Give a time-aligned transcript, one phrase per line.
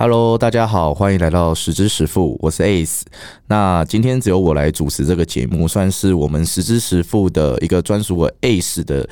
[0.00, 3.00] Hello，大家好，欢迎来到十之十富，我是 Ace。
[3.48, 9.08] 那今天只有我来主持这个节目，算是我们十之十富的一个专属我 Ace 的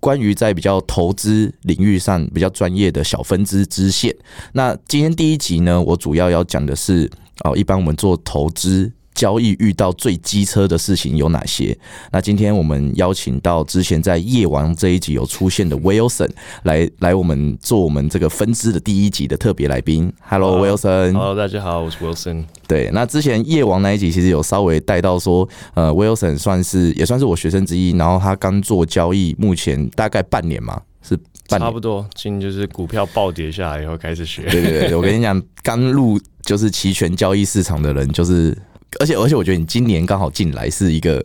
[0.00, 4.12] 关于在比较投资领域上比较专业的小分支支线。
[4.52, 7.08] 那今天第一集呢，我主要要讲的是
[7.44, 8.90] 哦，一般我们做投资。
[9.14, 11.76] 交易遇到最机车的事情有哪些？
[12.12, 16.30] 那今天我们邀请到之前在夜王这一集有出现的 Wilson
[16.62, 20.10] 来来我们做我们这个分支的第一集的特别来宾。
[20.22, 21.12] Hello Wilson。
[21.12, 22.44] Hello，大家好，我是 Wilson。
[22.66, 34.44] 对，那之前夜王那一集其实有稍微带到说，呃，Wilson 算是也算是我学生之一，然后他刚做交易，目前大概半年嘛，是差不多，今就是股票暴跌下来以后开始学。
[34.44, 38.56] 对对对，我跟你讲，刚入就是期权交易市场的人就是。
[38.98, 41.24] 而且而且，我觉得你今年刚好进来是一个，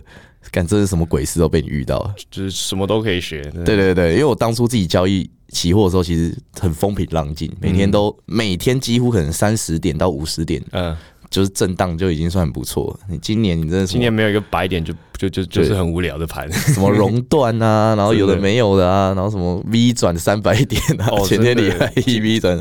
[0.52, 3.42] 干这是什么鬼事都被你遇到，就是什么都可以学。
[3.66, 10.96] 对对对，因为我当初自己交易期货的时候，其实很风平浪静，每天都每天几乎可能三十点到五十点，嗯。
[11.36, 12.98] 就是震荡就已经算很不错。
[13.10, 22.58] 你今年你真的今年没有一个白点，就就就就是很无聊的盘，什么熔断啊， 然后有的没有的啊，然后什么 V 转三百点啊，前天礼拜一 V 转，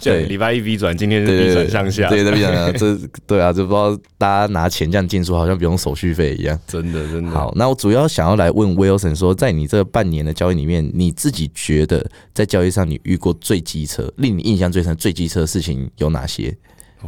[0.00, 7.30] 对，礼拜一 V 转，今天是 V 转向下，对对对，这对啊，就不知道大家拿钱这样进出，好像不用手续费一样，真的真的。
[7.32, 16.56] 好，那我主要想要来问 Wilson 说，在你这半年的交易里面，你自己觉得在交易上你遇过最机车，令你印象最深最机车的事情有哪些？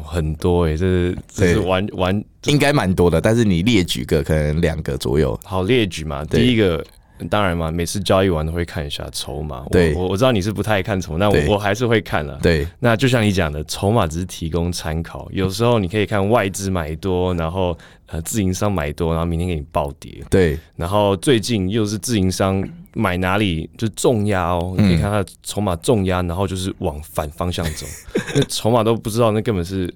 [0.02, 5.38] 很多哎，这是这是玩玩应该蛮多的，但是你列举个可能两个左右。
[5.44, 6.24] 好，列举嘛。
[6.24, 6.84] 第一个
[7.30, 9.64] 当然嘛，每次交易完都会看一下筹码。
[9.70, 12.38] 对，我我知道你是不太看筹，那我我还是会看了。
[12.42, 17.76] 对，那就像你讲的，筹码只是提供参考，有时候你可以看外资买多，然后
[18.06, 20.22] 呃自营商买多，然后明天给你暴跌。
[20.28, 22.66] 对，然后最近又是自营商。
[22.96, 27.84] 买哪里就重压哦，你可以看它筹码重压，然后就是往反方向走，
[28.36, 29.92] 那筹码都不知道，那根本是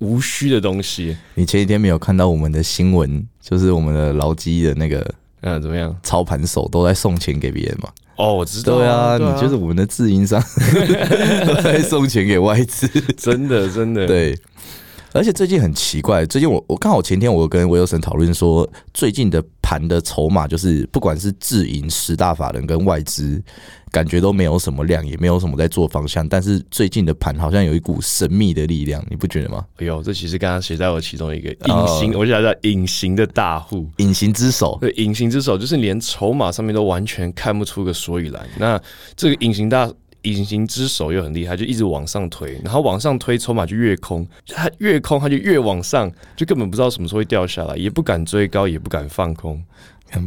[0.00, 1.16] 无需的东西。
[1.36, 5.10] 你前几天没有看到我们的新闻，就是我们的劳基的那个，
[5.40, 5.94] 嗯，怎么样？
[6.02, 7.88] 操盘手都在送钱给别人嘛？
[8.16, 10.42] 哦，我知道，对啊，你就是我们的自营商
[11.62, 14.36] 在送钱给外资，真的，真的，对。
[15.14, 23.38] 而且最近很奇怪，最近我我刚好前天我跟威尔森讨论说，最近的盘的筹码就是不管是自营十大法人跟外资，
[23.90, 26.26] 感觉都没有什么量，也没有什么在做方向。
[26.26, 29.66] 但是最近的盘好像有一股神秘的力量，你不觉得吗？
[29.76, 34.78] 哎呦，这其实刚刚写在我其中一个隐形，我叫叫隐形的大户，隐形之手。
[34.80, 38.42] 对，隐形之手就是连筹码上面都完全看不出个所以然。
[38.58, 38.80] 那
[39.14, 39.92] 这个隐形大。
[40.22, 49.62] 隐形之手又很厉害，就一直往上推，然后往上推，筹码就越空，它越空，它就越往上，就根本不知道什么时候会掉下来，也不敢追高，也不敢放空。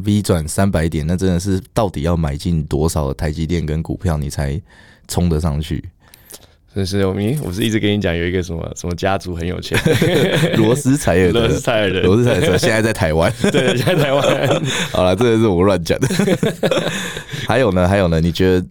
[0.06, 4.60] V 转三百点，那真的是到底要买进多少的台积电跟股票，你才
[5.08, 5.84] 冲得上去？
[6.74, 9.78] 真是我明，我是一直跟你讲，有一个什么什么家族很有钱，
[10.56, 14.24] 罗斯柴尔德，罗斯柴尔德，罗斯柴尔德现在在台湾， 对，现在台湾。
[14.94, 16.08] 好了，这个是我乱讲的。
[17.46, 18.66] 还有呢，还有呢，你觉得？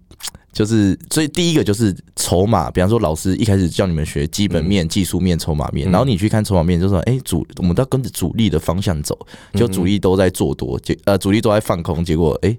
[0.53, 9.17] 就是，所以第一个就是筹码，比方说老师一开始叫你们学基本面、技术面、筹码面，然后你去看筹码面，就说，哎，主我们都要跟着主力的方向走，
[9.55, 12.57] 就主力都在做多，结呃主力都在放空，结果哎，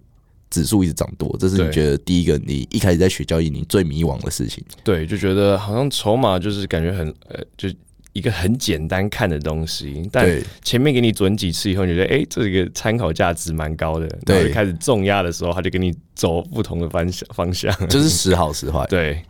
[0.49, 4.63] 指数一直涨多，这是你觉得第一个你一开始在学交易你最迷惘的事情。
[4.83, 7.69] 对，就觉得好像筹码就是感觉很呃就。
[8.13, 10.27] 一个很简单看的东西，但
[10.63, 14.07] 前面给你准几次以后，你觉得哎，这个参考价值蛮高的。
[14.25, 18.85] 对，开始重压的时候，他就给你走不同的方向方向，就是时好时坏。
[18.89, 19.23] 对，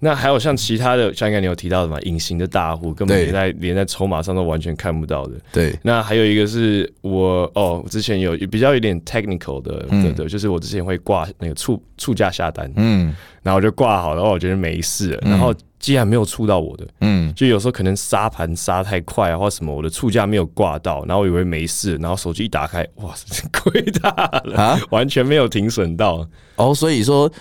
[0.00, 5.34] 那还有像其他的，像刚才你有提到的嘛，隐形的大户根本连在连在筹码上都完全看不到的。
[5.52, 15.54] 对，那还有一个是我哦，之前有比较有点 technical 的对对，就是我之前会挂那个触触价下单，嗯，然后我就挂好，然后我觉得没事，然后。
[15.80, 23.14] 既然没有触到我的，嗯，就有时候可能杀盘杀太快啊，或什么，我的触价没有挂到，然后我以为没事，然后手机一打开，哇，
[23.50, 24.10] 亏大
[24.44, 26.28] 了啊，完全没有停损到。
[26.56, 27.32] 哦，所以说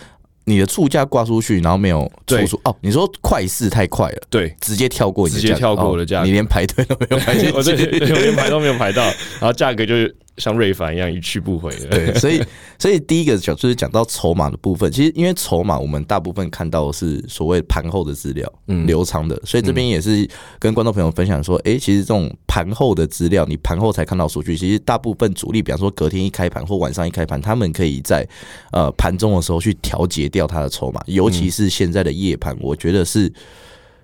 [0.50, 7.46] 你的促价挂出去，然后没有出出哦，你说快市太快了，对，直接跳过，直接跳过我的价，你连排队都没有排 进
[7.78, 9.04] 去，连排都没有排到，
[9.40, 9.94] 然后价格就。
[10.40, 12.42] 像瑞凡一样一去不回的，对，所以
[12.80, 20.28] 所以第一个讲就是讲到筹码的部分，其实因为筹码我们大部分看到的是所谓盘后的资料，嗯，流仓的，所以这边也是
[20.58, 28.28] 跟观众朋友分享说，哎，其实这种盘后的资料，你盘后才看到数据，其实大部分主力，比方说隔天一开盘或晚上一开盘，他们可以在
[28.72, 33.32] 呃盘中的时候去调节掉他的筹码，尤其是现在的夜盘，我觉得是。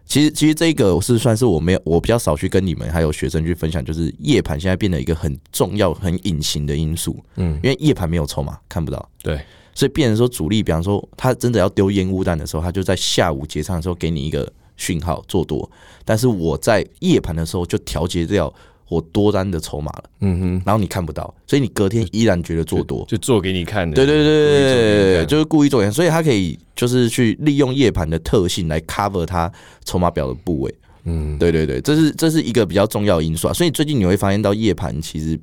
[0.06, 7.22] 其实，其实这个是算是我没有，我比较少去跟你们还有学生去分享，就是夜盘现在变得一个很重要、很隐形的因素。
[7.36, 9.10] 嗯，因为夜盘没有筹码，看不到。
[9.22, 9.40] 对，
[9.74, 15.70] 所以变成说主力，比方说他真的要丢烟雾弹的时候，他就在下午结账的时候给你一个讯号做多，
[16.04, 18.54] 但是我在夜盘的时候就调节掉
[18.88, 29.52] 我多单的筹码了，嗯哼，然后你看不到，所以你隔天依然觉得做多，就做给你看的，对对对对，就是故意做所以他可以就是去利用夜盘的特性来 cover 它
[29.86, 35.40] 筹码表的部位，嗯，对对对，这是这是一个比较重要的因素啊，所以最近你会发现到夜盘其实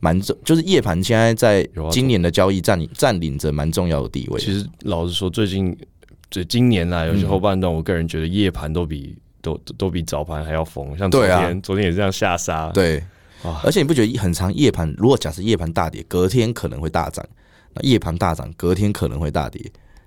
[0.00, 4.38] 蛮重，就是夜盘现在在今年的交易占领占领着蛮重要的地位。
[4.38, 5.74] 其实老实说，最近
[6.28, 9.16] 这今年啊，尤其后半段，我个人觉得夜盘都比。
[9.54, 12.70] 都都比早盘还要疯，像昨天，昨天也是这样下杀。
[12.72, 13.02] 对，
[13.62, 14.92] 而且你不觉得很长夜盘？
[14.98, 17.24] 如果假设夜盘大跌，隔天可能会大涨；
[17.74, 19.62] 那夜盘大涨，隔天可能会大跌，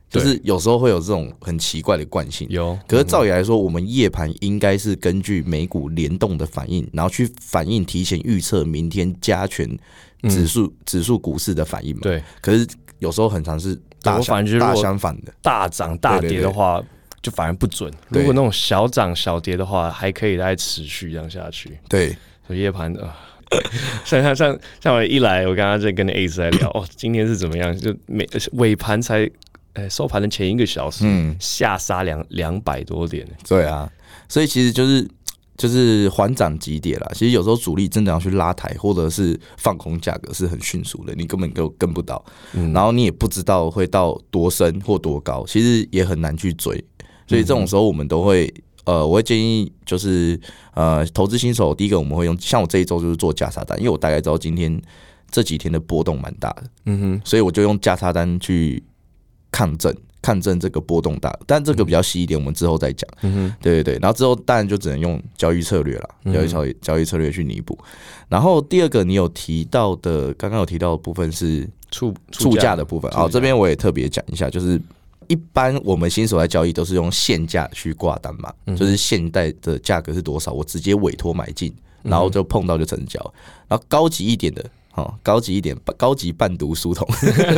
[0.10, 2.46] 就是有时候会有这种很奇怪的惯性。
[2.50, 9.70] 有，可是照理来说，我们夜盘应该是根据美股联动的反应，然后去反映提前预测明天加权
[10.24, 12.02] 指数指数股市的反应嘛？
[12.02, 12.22] 对。
[12.42, 12.68] 可是
[13.00, 16.84] 有时候很常是大相大相反的，大涨大跌的话。
[17.22, 17.92] 就反而不准。
[18.10, 21.78] 如果那种小涨小跌的话，还可以再持续这样下去。
[21.90, 22.16] 对，
[22.48, 23.16] 所以夜盘 啊，
[24.06, 27.76] 像像像像我一来，我刚刚在跟 A 在聊哦，今天是怎么样？
[27.78, 29.30] 就每尾盘才
[29.74, 33.28] 呃收盘的前一个小时，嗯，下杀两两百多点。
[33.48, 33.92] 对啊，
[34.28, 35.08] 所以其实就是
[35.58, 37.12] 就是缓涨急跌啦。
[37.14, 42.24] 其实有时候主力真的要去拉抬，或者是放空价格是很迅速的，你根本都跟不到。
[42.74, 46.82] 然后你也不知道会到多深或多高，其实也很难去追。
[47.30, 48.52] 所以这种时候，我们都会，
[48.86, 50.40] 呃，我会建议就是，
[50.74, 54.82] 呃，投资新手，第一个我们会用，像我这一周就是做价差单，因为我大概知道今天
[55.30, 58.82] 这几天的波动蛮大的，嗯哼，所以我就用价差单去
[59.52, 67.78] 抗震，抗震这个波动大，但这个比较细一点，我们之后再讲，嗯哼，对对对，然后之后当然就只能用交易策略了，交易交易交易策略去弥补。
[68.28, 72.76] 然后第二个你有提到的，刚刚有提到的部分是出出价。
[72.76, 74.82] 的部分，好，这边我也特别讲一下，就是。
[75.30, 81.72] 一般我们新手来交易都是用现价去挂单嘛，就是现在的价格是多少，我直接委托买进，
[82.02, 83.22] 然后就碰到就成交。
[83.68, 87.08] 然后高级一点的，哈，高级一点，高级半读书童，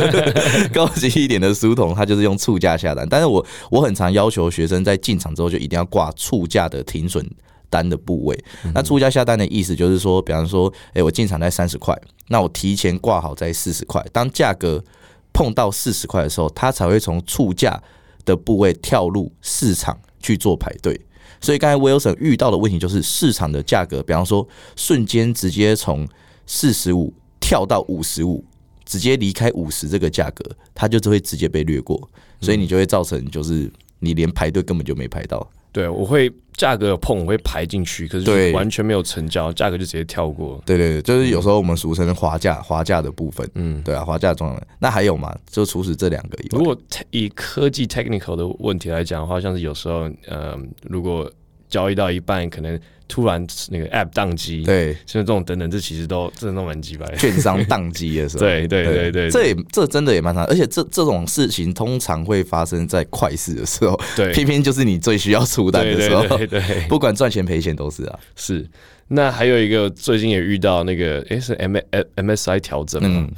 [0.70, 3.08] 高级一点的书童，他就是用促价下单。
[3.08, 7.26] 但是我我很常要求学生在进场之后就一定要挂促价的停损
[7.70, 8.44] 单的部位。
[8.74, 11.98] 那促价下单的意思就是说，比方说，哎，我进场在三十块，
[12.28, 14.84] 那我提前挂好在四十块，当价格。
[15.32, 17.82] 碰到四十块的时候，它才会从促价
[18.24, 21.00] 的部位跳入市场去做排队。
[21.40, 24.46] 所以刚才 Wilson 遇到的问题就是市场的价格，比方说
[24.76, 26.06] 瞬间直接从
[26.46, 28.44] 四十五跳到五十五，
[28.84, 30.44] 直接离开五十这个价格，
[30.74, 32.08] 它就只会直接被略过，
[32.40, 33.68] 所以你就会造成就是
[33.98, 35.50] 你连排队根本就没排到。
[35.72, 40.62] 对，我会价格有碰，我会排进去，可是完全没有成交，价格就直接跳过。
[40.66, 43.48] 对对对，就是有时候我们俗称的滑价，滑价的部分。
[43.54, 44.62] 嗯，对啊，滑价状态。
[44.78, 45.34] 那还有吗？
[45.50, 46.76] 就除此这两个以外，如果
[47.10, 51.30] 以科技 technical 的问题来讲的话，像是有时候，呃，如果
[51.68, 52.78] 交易到一半，可能。
[53.12, 57.04] 突然那个 App 宕机，对，像这种等等，这其实都真的都蛮鸡掰。
[57.16, 59.12] 券商宕机的时候， 对对对。
[59.12, 68.18] 对，这也这真的也蛮常，而且这这种事情通常会发生在快事的时候，对，偏偏就是你最需要出单的时候，对对， 不管赚钱赔钱都是啊。
[68.34, 68.66] 是，
[69.08, 71.76] 那还有一个最近也遇到那个，哎，是 M
[72.14, 73.28] M S I 调整嘛？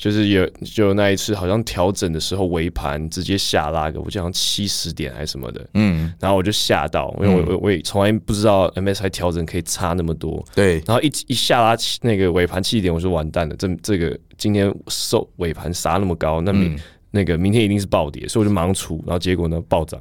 [0.00, 16.74] 就是有就那一次，好像调整的时候尾盘直接下拉个，我好像七十点还是什么的，嗯，然后我就吓到，因为我我也从来不知道 MSI 调整可以差那么多，对，然后一一下拉那个尾盘七点，我说完蛋了，这这个今天收尾盘杀那么高，那明
[17.12, 20.00] 那个明天一定是暴跌，所以我就忙出，然后结果呢暴涨。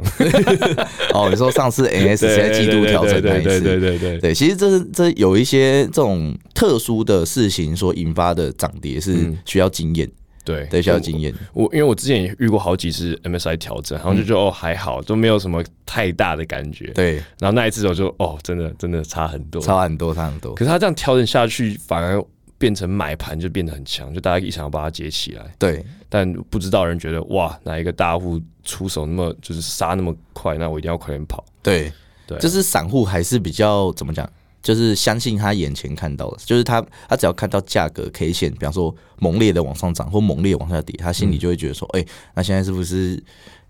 [1.13, 10.07] 哦，你说上次 NS 在季度调整那一次，对对对对对，其实这是这有一些这种特殊的事情所引发的涨跌是需要经验，
[10.45, 11.33] 对，得，需要经验。
[11.53, 16.91] 我因为我之前也遇过好几次 MSI 调整，然后就觉得哦还好，都没有什么太大的感觉。
[16.93, 20.53] 对，然后那一次我就哦真的真的差很多，差很多，差很多。
[20.53, 22.23] 可是他这样调整下去反而。
[22.59, 25.55] 变成买盘就变得很强，就大家一想要把它接起来。
[25.57, 31.43] 对，但不知道人觉得哇，哪一个大户出手那么就是杀那么快，那我一定要快点跑。
[31.63, 31.91] 对，
[32.27, 34.29] 对，就是散户还是比较怎么讲，
[34.61, 43.21] 就是相信他眼前看到的，就是他他只要看到价格 K 线，比方说猛烈的往上涨或猛烈往下跌，他心里就会觉得说，哎，那现在是不是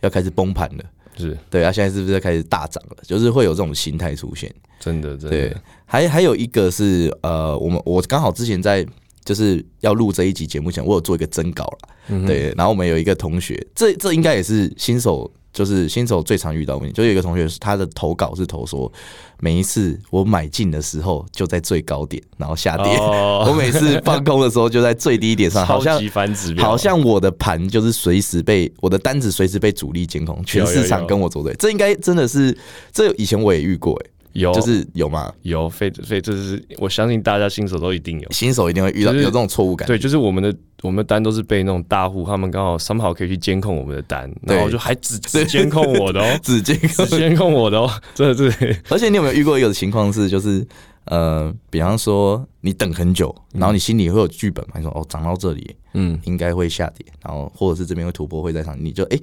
[0.02, 0.84] 要开始崩盘了？
[1.20, 2.98] 是对啊，现在是不是开始大涨了？
[3.04, 4.52] 就是会有这种心态出现。
[4.80, 5.62] 真的，真的。
[5.86, 8.86] 还还有一个是呃，我们我刚好之前在
[9.26, 11.90] 就是要录这一集节目前，我有做一个征稿了。
[12.26, 18.92] 对，然后我们有一个同学，这这应该也是新手就是新手最常遇到问题，就有一个同学他的投稿是投说，
[19.40, 22.86] 每一次我买进的时候就在最高点，然后下跌；
[23.48, 31.54] 我每次放空的时候就在最低点上，好像反指标，好像我的盘就是随时被我的单子随时被主力监控，全市场跟我作对。
[31.56, 32.56] 这应该真的是，
[32.92, 34.10] 这以前我也遇过哎。
[34.34, 35.34] 有，就是有吗？
[35.42, 39.88] 有，非非，就是我相信大家新手都一定有，新手一定会遇到有这种错误感。
[39.88, 48.82] 对，就是我们的我们的单都是被那种大户，他们刚好三号可以去监控我们的单，然后就还只只 监控我的哦， 只监控监控我的哦， 真的是。
[48.90, 50.66] 而且你有没有遇过一个情况是，就是
[51.06, 54.76] 呃，比方说你等很久，然后你心里会有剧本嘛？
[54.78, 59.20] 你说哦，涨到这里，嗯，应该会下跌，然后或者是这边会突破会在上，你就哎。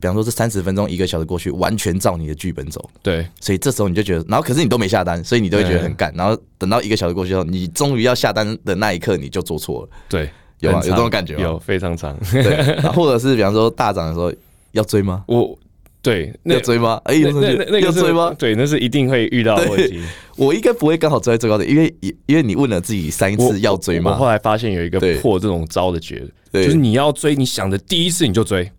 [0.00, 2.88] 比方说，这三十分钟、一个小时过去，完全照你的剧本走。
[3.02, 6.12] 对，所以这时候你就觉得，然后可是你都没下单，所以你都会觉得很干。
[6.16, 9.88] 然后等到一个小时过去后，你终于要下单的那一刻，你就做错了。
[10.08, 10.30] 对，
[10.60, 10.80] 有吗？
[10.84, 11.42] 有这种感觉吗？
[11.42, 12.16] 有，非常长。
[12.32, 14.32] 对， 或者是比方说大涨的时候
[14.72, 15.24] 要追吗？
[15.26, 15.58] 我
[16.02, 17.00] 对，要追吗？
[17.04, 18.32] 哎，那那那要追吗？
[18.38, 20.00] 对，那是一定会遇到的问题。
[20.36, 21.92] 我应该不会刚好追在最高点，因为
[22.26, 24.12] 因为你问了自己三次要追吗？
[24.12, 26.22] 我后来发现有一个破这种招的诀，
[26.52, 28.70] 就是你要追，你想的第一次你就追。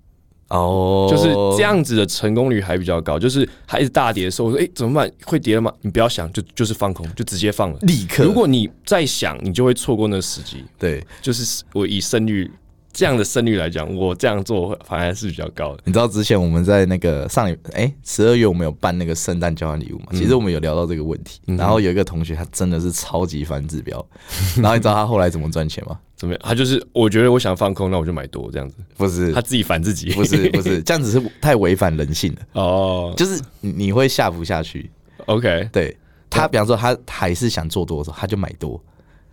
[0.50, 3.20] 哦，就是这样子的成功率还比较高。
[3.20, 5.12] 就是还是大跌的时候，我说：“哎，怎么办？
[5.25, 8.24] 会跌了吗？”你不要想，就就是放空，就直接放了，立刻。
[8.24, 10.63] 如果你再想，你就会错过那个时机。
[10.80, 12.50] 对，就是我以胜率
[12.94, 15.82] 这样的胜率来讲，我这样做反而是比较高的。
[15.86, 20.08] 你知道之前我们在那个上哎十二月我们有办那个圣诞交换礼物嘛？
[20.13, 21.39] 其实我们有聊到这个问题。
[21.46, 24.04] 然后有一个同学他真的是超级反指标，
[24.56, 26.00] 然后你知道他后来怎么赚钱吗？
[26.18, 26.42] 怎么样？
[26.44, 28.76] 他就是我觉得我想放空，那我就买多这样子。
[28.98, 32.62] 不是他自己反自己，不是不是这样子是太违反人性了。
[32.62, 34.92] 哦，就是你会下不下去。
[35.28, 35.96] OK，对
[36.30, 38.82] 他，比方说他还是想做多的时候，他就买多。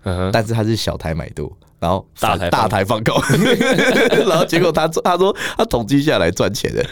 [0.06, 1.50] 嗯但是他是小台买多，
[1.80, 3.14] 然后大台大台放空，
[4.28, 6.84] 然后结果他他说他统计下来赚钱的，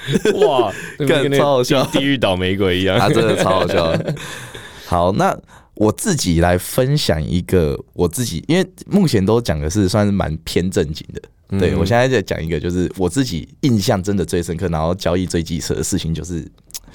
[0.47, 3.95] 哇，跟超好笑，地狱倒霉鬼一样，他真的超好笑。
[4.89, 5.39] 好，那。
[5.75, 11.23] 我自己来分享一个我自己，因为目前都讲的是算是蛮偏正经的。
[11.59, 16.47] 对我现在在讲一个，就是我自己印象真的最深刻，然后交易最记车的事情，就是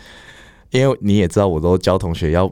[0.72, 2.51] 因为你也知道，我都教同学要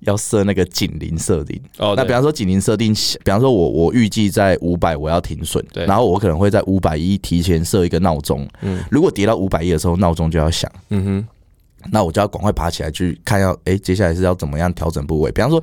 [0.00, 1.60] 要设那个警铃设定。
[1.76, 8.48] 哦，那比方说警铃设定，比方说我我预计在五百我要停损，然后我可能会在五百一提前设一个闹钟。
[8.62, 10.70] 嗯，如果跌到五百一的时候，闹钟就要响。
[10.88, 11.28] 嗯哼。
[11.90, 15.30] 那我就要赶快爬起来去看，要哎，接下来是要怎么样调整部位？
[15.32, 15.62] 比方说，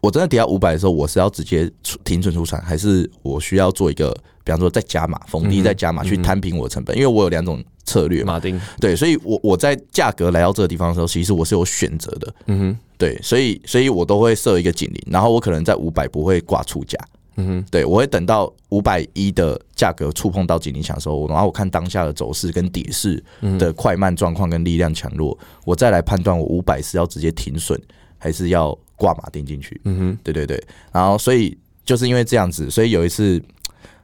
[0.00, 1.70] 我真的跌到五百的时候，我是要直接
[2.04, 4.12] 停损出场，还是我需要做一个，
[4.44, 6.96] 比方说再加码，逢低再加码去摊平我的成本？
[6.96, 12.34] 因为我有两种策略，马丁对，所以我我在价格来到这个地方的时候，其实我是有选择的。
[12.46, 16.98] 嗯哼，对，所以所以我都会设一个警铃，然后我可能在五百不会挂出价。
[17.36, 23.22] 嗯哼，对我会等到五百一的价格触碰到警铃响的时候，然后我看当下的走势跟跌势
[23.58, 27.80] 的快慢状况跟力量强弱，我再来判断我五百是要直接停损
[28.18, 29.80] 还是要挂马定进去。
[29.84, 30.62] 嗯哼，对对对，
[30.92, 33.42] 然后所以就是因为这样子，所以有一次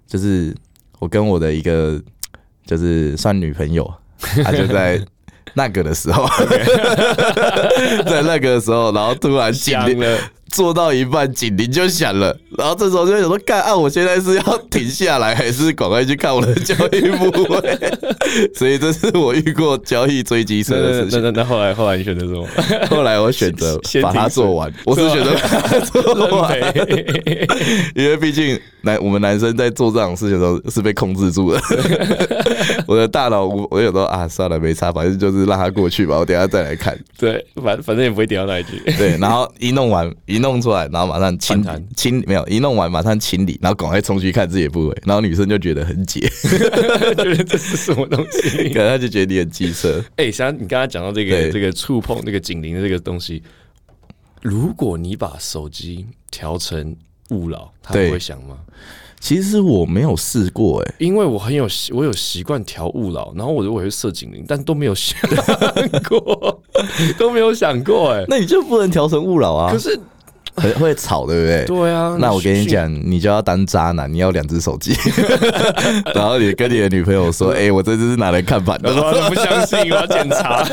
[0.06, 0.54] 就是
[0.98, 2.02] 我跟我的一个
[2.66, 3.92] 就是算女朋友，
[4.42, 4.98] 她就在
[5.54, 6.26] 那个的时候，
[8.04, 10.18] 在那个的时候，然后突然响了。
[10.50, 17.78] 做到一半，警铃就响了，然后这时候就想说：“干啊，我现在是要停下来，还是赶快去看我的交易部位？”
[18.56, 21.20] 所以这是我遇过交易追击车的事情。
[21.22, 22.46] 那 那那后来后来你选择什么？
[22.88, 24.72] 后来我选择把它做完。
[24.84, 26.02] 我是选择把它做
[26.40, 26.58] 完，
[27.94, 31.60] 因为毕竟男我们男生在做这种事情的时候是被控制住的。
[32.86, 36.98] 我的大脑，我我有时候啊，算了，没差，反正就是让它过去吧，我等下再来看。
[37.18, 38.80] 对，反反正也不会点到那一句。
[38.96, 40.37] 对，然后一弄完一。
[40.38, 41.64] 弄出来，然后马上清
[41.96, 48.68] 清没有一弄完马上清理，然后赶快冲去看自己的部位，然后女生就觉得很解， 觉得这是什么东西？
[48.74, 50.02] 可能她就觉得你很机车。
[50.16, 53.42] 哎，像你刚刚讲到这个这个触碰那个警铃的这个东西，
[54.42, 56.96] 如果你把手机调成
[57.30, 58.58] 勿扰，他不会响吗？
[59.20, 65.18] 其实我没有试过哎，因为我很有我有习惯调勿扰，然后我如果会设警铃，但都没有想
[66.08, 66.62] 过，
[67.18, 69.72] 都没有想过哎，那你就不能调成勿扰啊？
[69.72, 69.98] 可是
[70.58, 71.64] 很 会吵，对不对？
[71.64, 74.94] 对啊，那我跟你讲，你就要当渣男，你要两只手机，
[76.14, 80.66] 然后你跟你的女朋友说：“哎，我这只是拿来看板的，我不相信，我要检查。”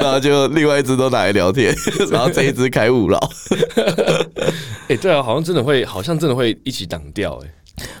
[0.00, 1.74] 然后就另外一只都拿来聊天，
[2.10, 3.18] 然后这一只开勿扰。
[4.88, 7.48] 哎，对啊，好像真的会，好像真的会一起挡掉哎。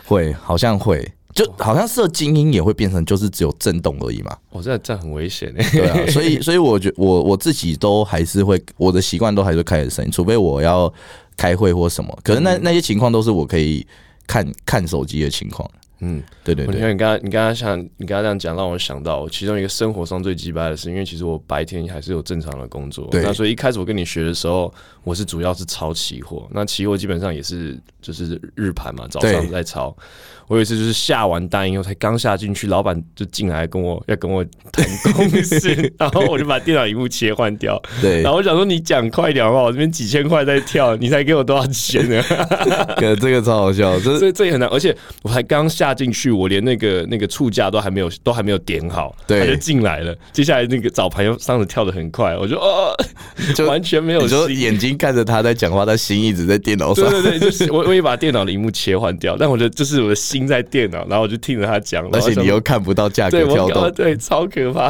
[0.06, 1.06] 会，好像会，
[1.38, 4.36] 就好像设精英也会变成就是只有震动而已嘛。
[4.50, 5.70] 哦，这这很危险哎。
[5.70, 10.92] 对啊， 所以所以我觉我我自己都还是会，我的习惯都还是开着声音，除非我要
[11.36, 12.18] 开会或什么。
[12.24, 13.86] 可是那那些情况都是我可以
[14.26, 15.70] 看看手机的情况。
[16.00, 16.74] 嗯，对对对。
[16.74, 24.72] 你看，你刚刚你刚刚像，你刚刚这样讲，让我想到我其中一个生活上最鸡掰的事，因为其实我白天还是有正常的工作，那所以一开始我跟你学的时候，
[25.04, 29.96] 我是主要是抄期货，那期货基本上也是就是日盘嘛，早上在抄。
[30.46, 37.78] 我有一次就是下完单以后才刚下进去，老板就进来跟我要跟我谈公司，然后我就把电脑荧幕切换掉。
[38.00, 39.64] 对，然后我想说你讲快点好不好？
[39.64, 42.22] 我这边几千块在跳，你才给我多少钱呢？
[42.96, 50.12] 可，这个超好笑，这 这这也很难，而且我还刚下进去，我连那个那个触价都还没有都还没有点好，他就进来了。
[50.32, 52.92] 接下来那个早盘又上的跳的很快，我就哦，
[53.54, 57.08] 就完全没有，你说眼睛看着他在讲话，他心一直在电脑上。
[57.08, 60.48] 对对对，就是我我也把电脑的荧幕切换掉，但我觉得就是我的心。
[60.48, 64.84] 在电脑，然后我就听着他讲，而且你又看不到价格跳动，对，超可怕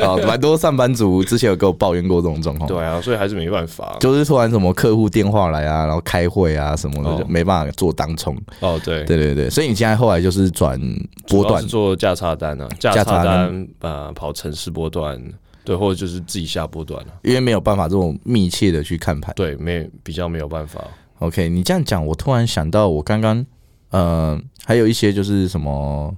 [0.00, 0.16] 啊！
[0.26, 8.34] 蛮多上班族之前有跟我抱怨过这种状况，对啊，所以还是没办法，就是突然什么客户电话来啊，然后开会啊什么的，就没办法做当冲。
[8.60, 10.80] 哦，对，对对对，所以你现在后来就是转
[11.28, 15.22] 波段做价差单啊，价差单啊，跑城市波段，
[15.64, 20.82] 对，或者就是自己下波段了，因为没有办法这种密切的去看盘，对，没比较没有办法。
[21.18, 23.44] OK，你这样讲，我突然想到我刚刚。
[23.90, 26.16] 呃，还有一些就是什么，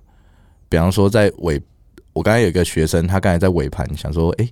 [0.68, 1.60] 比方说在尾，
[2.12, 4.48] 我刚才有一个学生，他刚才在尾盘想说，哎，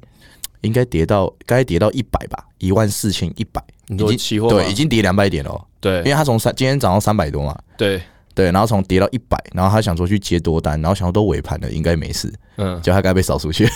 [0.62, 8.02] 应该跌到，该跌到一百吧，一万四千一百，已经期货对，已经跌两百点了，对，因为他从三今天涨到三百多嘛，对。
[8.34, 13.68] 对，然后从跌到一百，然后他想说去接多单，然后想说都尾盘了，应该没事，嗯，就他该被扫出去，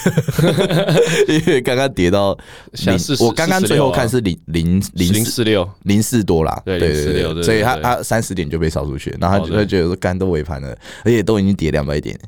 [1.28, 2.36] 因为刚刚跌到
[2.72, 5.68] 零，我刚刚最后看是零零零四六。
[5.82, 12.18] 零四多啦，对对对，所以他他三十点就被扫出去，然后他就觉得说干都尾盘了，而且都已经跌两百点，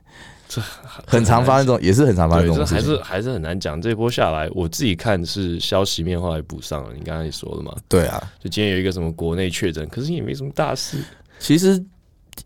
[0.49, 0.61] 这
[1.07, 3.81] 很常发生这种，也是很常发生这种还是还是很难讲。
[3.81, 10.99] 这波下来，我自己看是消息面后来补上了，你刚刚也说了嘛，对啊，就今天有一个什么国内确诊，可是也没什么大事，
[11.39, 11.83] 其实。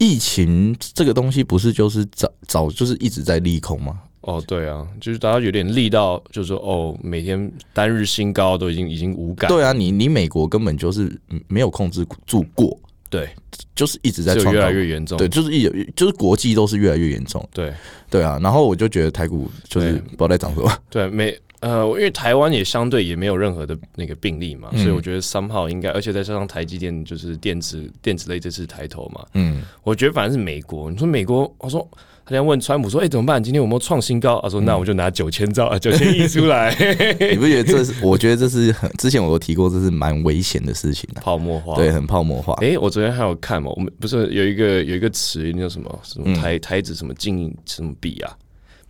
[0.02, 4.00] 疫情这个东西不是就是早早就是一直在利空吗？
[4.22, 9.48] 哦，对啊，就是大家有点利到，就是说哦，每天单日新高都已经已经无感。
[9.48, 11.16] 对啊，你你美国根本就是
[11.46, 12.76] 没有控制住过，
[13.08, 13.30] 对，
[13.76, 15.16] 就是一直在越来越严重。
[15.16, 17.48] 对，就是一就是国际都是越来越严重。
[17.52, 17.72] 对
[18.10, 20.68] 对啊，然后我就觉得台股就是不知道在涨什么。
[20.90, 21.32] 对，没。
[21.62, 30.90] 呃，因为台湾也相对也没有任何的那个病例嘛，所以我觉得三号应该，而且再加上台积电就是电子电子类这次抬头嘛，嗯，我觉得反正是美国。
[30.90, 31.88] 你说美国，我说
[32.24, 33.40] 他在问川普说，哎，怎么办？
[33.40, 34.40] 今天有没有创新高？
[34.42, 36.74] 他说，那我就拿九千兆啊， 九千亿出来。
[37.30, 38.04] 你不觉得这是？
[38.04, 42.54] 我觉得这是很之前我有提过，这是蛮危险的事情啊，泡沫化，对，很泡沫化。
[42.60, 48.36] 哎，我昨天还有看嘛，我们不是有一个有一个词叫什么什么台台子什么进什么币啊？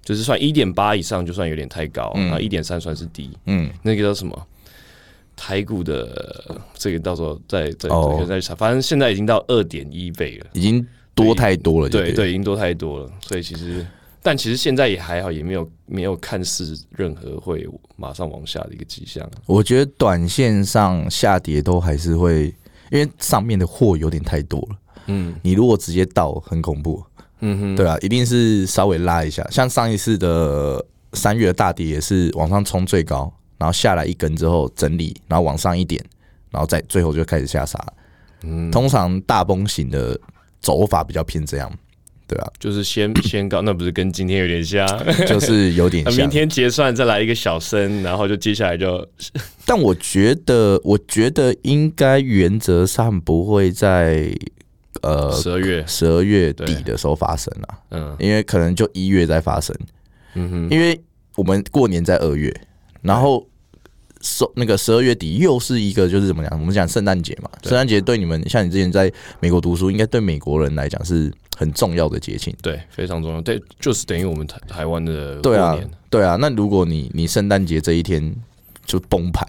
[0.05, 3.31] 就是算一点八以上就算有点太高，那一点三算是低。
[3.47, 4.47] 嗯，那个叫什么？
[5.35, 7.89] 台股的这个到时候再再
[8.29, 11.89] 再查，反正现在已经到二点一倍了，已经多太多了。
[11.89, 13.11] 对对，已经多太多了。
[13.23, 13.85] 所以其实，
[14.23, 19.29] 但其实现在也还好，也没有没有看似任何会马上往下的一个迹象。
[19.47, 22.55] 我觉得短线上下跌都还是会，
[22.91, 24.77] 因为上面的货有点太多了。
[25.07, 27.03] 嗯，你如果直接倒，很恐怖。
[27.45, 36.01] 嗯哼，对啊，一定是稍微拉一下，像上一次的三月大跌也是往上冲最高，然后下来一根之后整理，然后往上一点，
[36.51, 37.79] 然后再最后就开始下杀。
[38.45, 40.19] 嗯，通常大崩型的
[40.61, 41.71] 走法比较偏这样，
[42.29, 44.87] 对啊，就是先 先高，那不是跟今天有点像，
[45.27, 46.15] 就是有点像。
[46.19, 49.05] 明天结算再来一个小升，然后就接下来就。
[49.67, 54.33] 但我觉得，我觉得应该原则上不会在。
[55.01, 55.85] 呃，十二月。
[55.87, 59.75] 十二月底的时候发生了，嗯，因为可能就一月在发生，
[60.35, 61.01] 嗯哼，因为
[61.35, 62.55] 我们过年在二月，
[63.01, 63.47] 然后
[64.21, 66.61] 收那个十二月底又是一个就是怎么讲？
[66.61, 75.77] 我们讲圣诞节嘛，圣诞节对你们像你之前在美国读书，应该对美国人来讲是很重要的节庆，对，非常重要，对，就是等于我们台台湾的对啊，
[76.11, 78.33] 对啊，那如果你你圣诞节这一天
[78.85, 79.49] 就崩盘，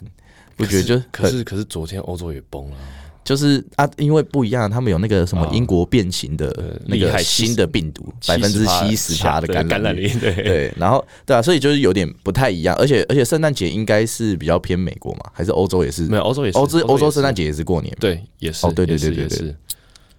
[0.58, 2.78] 我觉得就可是可是昨天欧洲也崩了。
[3.24, 6.54] 就是啊，因为不一样，他们有那个什么英国变形的
[6.86, 10.34] 那个新的病毒，百分之七十它的感染率，对。
[10.44, 16.04] 对，然后对啊，所以就是有点不太一样，而且而且圣诞节应该是比较偏美国嘛，还是欧洲也是？
[16.08, 19.56] 没有欧洲也是，欧洲欧洲圣诞节也是过年，对，也是哦，对对对对对，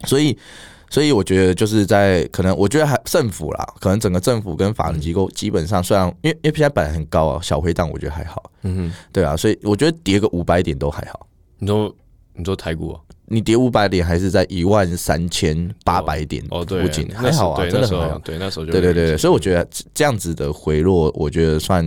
[0.06, 0.34] 所以
[0.88, 11.26] 所以我觉得就是在可能我觉得还政府啦，可能整个政府跟法人机构基本上虽然因为因为现在本来很高啊，小回档我觉得还好，嗯哼，对啊，所以我觉得跌个五百点都还好，
[11.58, 11.94] 你说。
[12.36, 18.18] 你说台股，你跌五百点还是在一万三千八百点哦附近，还好啊，真的很好。
[18.18, 21.84] 对，那时候就对对对，所以我觉得这样子的回落，我觉得算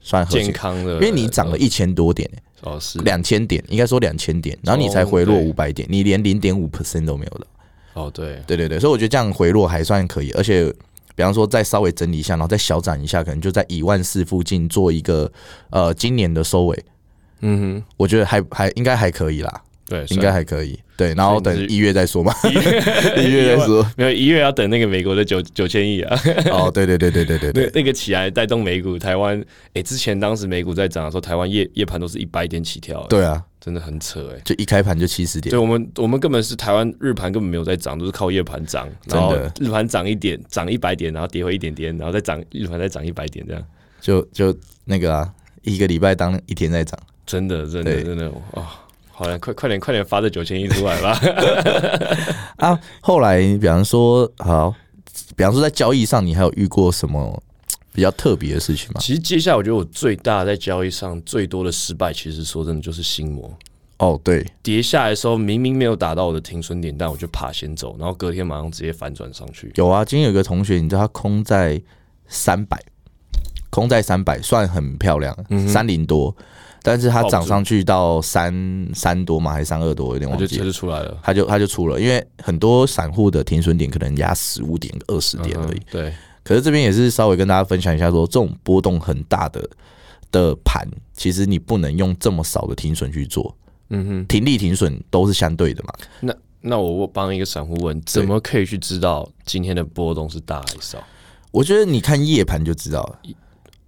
[0.00, 7.46] 算健康的，因为你涨了一千多点，哦是两千点，应该说两千点，然后你才回落五百点，你连零点五 percent 都没有的。
[7.94, 10.72] 哦，对，对对对，所以我觉得这样回落还算可以，而且
[11.14, 15.30] 比方说再稍微整理一下，然后再小涨一下，可能就在一万四附近做一个
[15.70, 16.84] 呃今年的收尾。
[17.40, 19.62] 嗯哼，我觉得还还应该还可以啦。
[19.92, 20.78] 对，应该还可以。
[20.96, 22.32] 对，然后等一月再说嘛，
[23.16, 23.86] 一月再说。
[23.96, 26.18] 没有一月要等那个美国的九九千亿啊。
[26.50, 29.42] 哦，对对对对对对对， 那个起来带动美股，台湾
[29.74, 33.04] 哎，之前当时美股在涨的时候，台湾夜夜盘都是一百点起跳。
[33.08, 35.50] 对啊，真的很扯哎，就一开盘就七十点。
[35.50, 38.88] 对，我们我们根本是台湾日盘根本没有在涨，都是靠夜盘涨。
[39.06, 43.62] 然后日盘涨一点，涨一百点，然后跌回一点点，然后再涨日盘再涨一百点，这样
[44.00, 45.28] 就就那个啊，
[45.62, 46.98] 一个礼拜当一天在涨。
[47.24, 48.81] 真的，真的，真的啊！
[49.14, 51.20] 好了，快快点，快点发这九千亿出来吧！
[52.56, 54.74] 啊，后来比方说，好，
[55.36, 57.40] 比方说在交易上，你还有遇过什么
[57.92, 59.00] 比较特别的事情吗？
[59.00, 63.52] 其实接下来，我觉得我最大在交易上最多的失败，其实说真的就是心魔。
[63.98, 69.70] 哦，对，跌下来的时候，明明没有打到我的停损点，但我就爬先走，然后隔天马上直接反转上去。
[69.76, 71.80] 有啊，今天有个同学，你知道他空在
[72.26, 72.82] 三百，
[73.70, 75.36] 空在三百，算很漂亮，
[75.68, 76.34] 三零多。
[76.84, 80.12] 但是它涨上去到三三多嘛，还是三二多？
[80.14, 80.56] 有点忘记。
[80.58, 85.80] 就出来了，它就它就出了，因为很多散户的停损点可能压十五点、二十点而已。
[85.90, 86.12] 对。
[86.42, 89.64] 可是这边也是稍微跟大家分享一下，说这种波动很大的
[90.32, 93.56] 的盘，其实你不能用这么少的停损去做。
[93.90, 94.26] 嗯哼。
[94.26, 95.94] 停利停损都是相对的嘛。
[96.20, 100.98] 那那我帮一个散户问，怎么可以去知道今天的波动是大还是少？
[101.52, 103.18] 我觉得你看夜盘就知道了。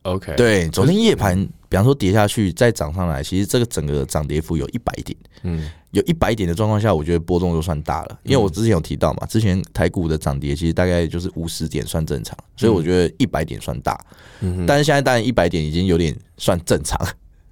[0.02, 0.37] OK。
[0.37, 1.48] 对，昨天夜盘。
[1.74, 8.16] 比方说跌下去再涨上来，其实这个整个涨跌幅有一百点，嗯，有一百点的状况下，我觉得波动就算大了。
[8.22, 14.00] 因为我之前有提到嘛，之前台股的涨跌其实大概就是五十点算正常，所以我觉得一百点算大。
[14.38, 16.96] 嗯，但是现在当然一百点已经有点算正常。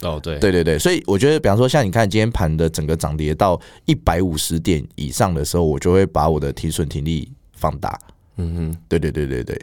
[0.02, 7.98] 哦，对，对对对，所以我觉得，比方说像你看今天盘的整个涨跌到一百五十点以上的时候，我就会把我的停损停利放大。
[8.36, 9.56] 嗯哼，对对对对对，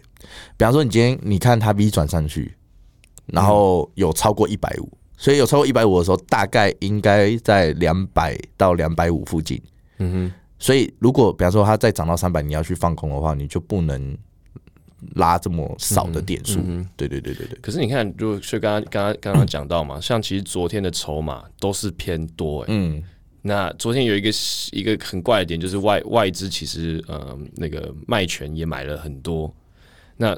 [0.57, 2.53] 比方说你今天你看它 V 转上去。
[3.31, 9.61] 然后有超过一百五，所以有超过一百五的时候，大概应该在两百到两百五附近。
[9.97, 14.17] 嗯哼，所以如果比方说它再涨到三百，你要去放空的话，你就不能
[15.15, 16.59] 拉这么少的点数。
[16.97, 17.59] 对对对对对。
[17.61, 22.65] 可是你看，就所以刚刚刚刚刚刚讲到嘛，像其实昨天的筹码都是偏多。
[22.67, 23.03] 嗯，
[23.41, 24.29] 那昨天有一个
[24.71, 29.53] 一个很怪的点，就是外外资其实呃那个卖权也买了很多。
[30.17, 30.37] 那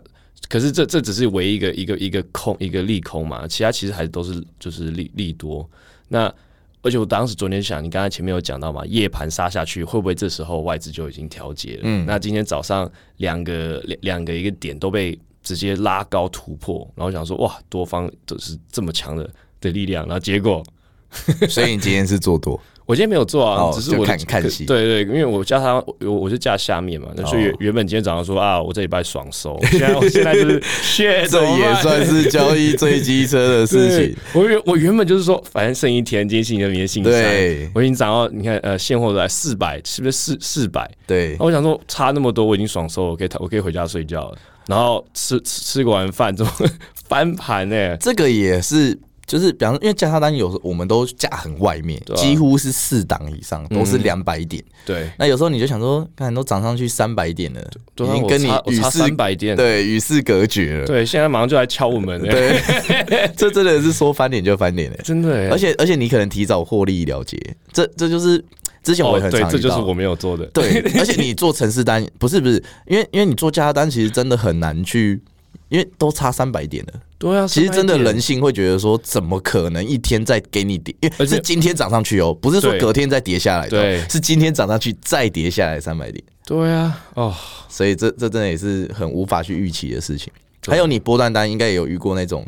[0.49, 5.67] 可是这这只是唯一一个一个一个空一个利空嘛，其他其实还是都是就是利利多。
[6.08, 6.34] 那
[6.82, 11.82] 而且我当时昨天想，你刚才前面有讲到嘛，夜盘杀下去会不会这时候外资就已经调节了？
[11.84, 20.63] 嗯，那今天早上两个两两个一个点都被直接拉高突破，然后想说哇，多方都是这么强的的力量，然后结果，
[21.47, 22.60] 所以你今天是做多。
[22.86, 24.65] 我今天没有做啊，只是我看看戏。
[24.65, 30.60] 对对，因为我叫他，我我是架下面嘛，那所以原本今天早上说啊，我这礼拜爽收，现在我现在就是，
[31.30, 34.15] 这也算是交易 最机车的事情。
[34.34, 40.89] 我原我原本就是说，反正剩一天，今天星期二，明天星期三，我已经涨到你看呃现货来四百，是不是四四百？
[41.08, 44.38] 对，我想说差那么多，我已经爽收了，我可以我可以回家睡觉了。
[44.67, 46.65] 然后吃吃完饭之后
[47.08, 49.00] 翻盘呢，这个也是。
[49.25, 54.62] 就是，比方说，因为加差单有时候我们都价很外面，几乎是四档以上都是两百点。
[54.86, 57.62] 对，那有时候你就想说，看都涨上去三百点了，
[57.97, 60.86] 已经跟你与世三百点，对，与世隔绝了。
[60.86, 62.21] 对，现在马上就来敲我们。
[62.21, 62.60] 对，
[63.38, 65.49] 这真的是说翻脸就翻脸嘞，真的。
[65.49, 67.38] 而且而且你可能提早获利了结，
[67.71, 68.43] 这这就是
[68.84, 70.45] 之前我也很常这就是我没有做的。
[70.47, 75.21] 对， 而且你做城市单不是不是，因为因为你做价差单其实真的很难去。
[75.69, 80.95] 因为都差三百点了，对啊，其实真的人性会觉得说，怎么可能一天再给你跌？
[81.01, 87.31] 因为是今天涨上去哦，不是说隔天再跌下来，对，是今天涨上去再跌下来三百点，对啊，哦，
[87.69, 90.34] 所以这这真的也是很无法去预期的事情。
[90.65, 92.43] 还有你波段单应该也有遇过那种，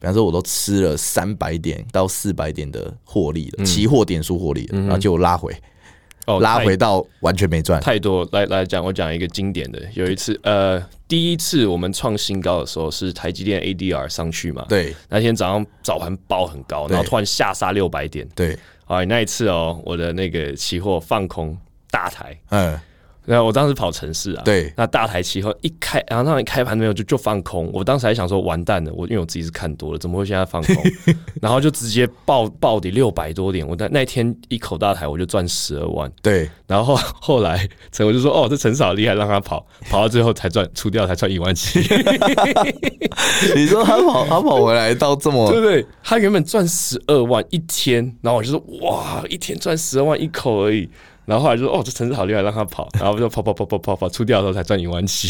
[0.00, 5.54] 比方说我都吃了三百点到四百点的获利了，期货点数获利，然后就拉回。
[6.38, 8.28] 拉回到完全没赚太多。
[8.32, 9.80] 来来讲，我讲一个经典的。
[9.94, 14.64] 有一次，呃，第一次我们创新高的时候是台积电 ADR 上去嘛？
[14.68, 14.94] 对。
[15.08, 18.28] 那天早上早盘爆很高，然后突然下杀六百点。
[18.34, 18.56] 对。
[18.84, 21.56] 啊，那一次哦，我的那个期货放空
[21.90, 22.38] 大台。
[22.50, 22.78] 嗯。
[23.30, 30.74] 然后我当时跑城市啊，对，那大台期后一开，然后那一开盘没有就就放空，我当时还想说完蛋了，我因为我自己是看多了，怎么会现在放空？
[31.40, 41.78] 然后就直接爆爆底六百多点，我那那天一口大台我就赚十二万，对，然后后来陈我就说哦，这陈嫂厉害，让他跑，跑到最后才赚出掉才赚一万七。
[43.54, 45.86] 你说他跑他跑回来到这么对不对？
[46.02, 50.90] 他原本赚十二万一天，然后我就说哇，一天赚十二万一口而已。
[51.30, 55.28] 然后后来就说哦，这城市好厉害，让他跑，然后就跑跑跑跑跑跑出掉的时候才赚一万七。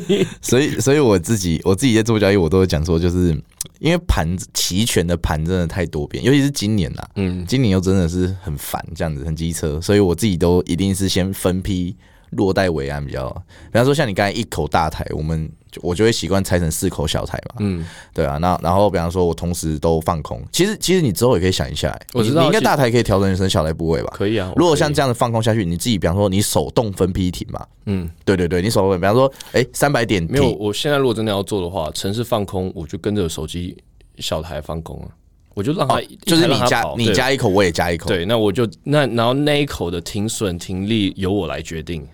[0.40, 3.38] 所以，所以我自己我自己在做交易，我都会讲说，就是
[3.78, 11.94] 因为盘齐全的盘真的太多变，尤其是今年呐，嗯，今年又真的是很烦，这样子很机车，所以我自己都一定是先分批。
[12.32, 13.28] 落袋为安比较，
[13.70, 17.56] 比方说像你刚才一口大台，我们我就会习惯拆成四口小台嘛。
[17.60, 24.12] 嗯，对啊，那然后比方说我同时都放空，其实其实你之后也可以想一下，我知道你应该大台可以调整成小台部位吧？
[24.16, 24.52] 可以啊。
[24.56, 27.66] 如果像这样的放空下去，你自己比方说你手动分批停嘛。
[27.86, 33.76] 嗯，对对对，你手动，比方说哎三百点没有，我现在如果真的要做的话，城市放空，我就跟着手机
[34.18, 35.08] 小台放空啊。
[35.54, 38.08] 我就让他，就是你加你加一口，我也加一口。
[38.08, 42.06] 对，那我就那然后那一口的停损停利由我来决定。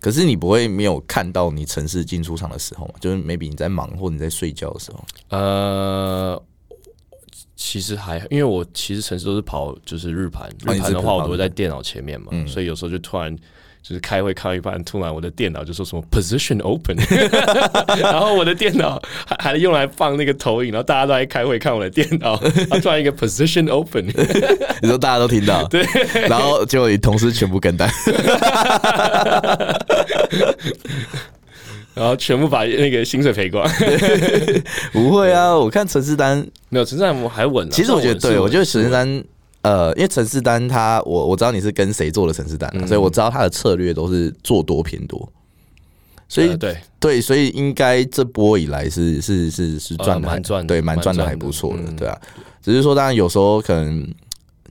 [0.00, 2.94] 可是你不会没有看到你城市进出场的时候吗？
[3.00, 5.04] 就是 maybe 你在忙或你在睡觉的时候。
[5.28, 6.42] 呃，
[7.54, 13.36] 其实还因为我其实城市都是跑就是日盘，日盘的话我都会在电脑前面嘛，所以有时候就突然。
[13.82, 16.96] 就是开会开一半，突然我的电脑就说什么 position open，
[17.98, 22.36] 然后我的电脑还还用来放那个投影，然后大家都在开会看我的电脑，
[22.80, 24.06] 突然一个 position open，
[24.82, 25.84] 你说大家都听到，对，
[26.28, 27.90] 然后结果你同事全部跟单，
[31.94, 33.68] 然后全部把那个薪水赔光，
[34.92, 36.46] 不会啊，我看陈志丹。
[36.68, 39.24] 没有陈志丹我还稳，其实我觉得对我觉得陈志丹。
[39.62, 45.30] 呃，因为陈世丹他，我我知道你是跟谁做的陈世丹，所以我知道他的策略都是做多偏多，
[46.28, 52.18] 所以对对，所以应该这波以来是是是是赚的蛮赚，对，蛮赚的还不错的，对啊。
[52.62, 54.06] 只是说，当然有时候可能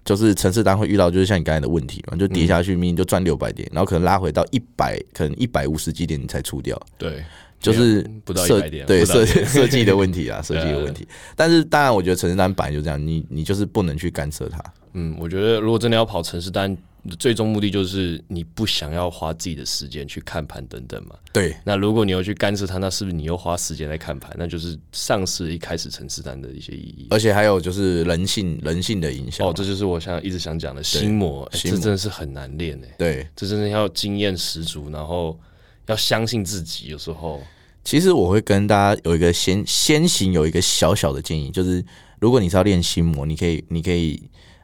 [0.04, 7.23] 就是陈世丹会遇到，就是像你刚才的问题嘛，就跌下去，明明就赚六百点，然后可能拉回到一百，可能一百五十几点你才出掉，对。
[7.62, 11.06] 就是不到一百点，对设设计的问题啊， 设计的问题。
[11.36, 14.63] 但是当然，我觉得城市单本来就这样，你你就是不能去干涉它。
[14.93, 16.75] 嗯，我觉得如果真的要跑城市单，
[17.17, 21.15] 最终目的就是你不想要花自己的时间去看盘等等嘛。
[21.32, 21.56] 对。
[21.63, 24.36] 那如果你要去干涉它，那是不是你又花时间来看盘？
[24.38, 27.08] 那就是丧失一开始城市单的一些意义。
[27.10, 29.47] 而且还有就是人性人性的影响。
[29.47, 32.93] 哦，这就是我想一直想讲的心魔，这真的是很难练诶。
[32.97, 35.39] 对，这真的要经验十足，然后。
[35.88, 37.41] 要相信自己，有时候。
[37.84, 41.84] 其实我会跟大家有一个先先行有一个小小的建议，就是
[42.19, 44.21] 如果你是要练心魔，你可以，你可以，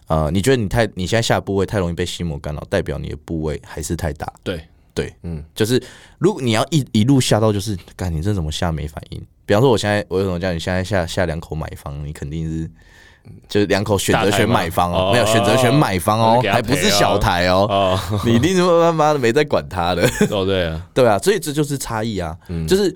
[0.07, 4.31] 呃，你觉得你太你现在下部位太容易被心魔干扰，代表你的部位还是太大。
[4.43, 4.61] 对
[4.93, 5.81] 对，嗯，就是
[6.19, 9.21] 如果你要一一路下到就是，干你这怎么下没反应？
[9.45, 12.69] 比方说我现在我有什么叫你现在下下两口买方，你肯定是。
[13.49, 22.37] 就是两口选择权买方哦，没有选择权买方哦，还不是小台哦，你一定是他妈的没在管他的哦，对啊， 对啊，所以这就是差异啊，
[22.67, 22.95] 就是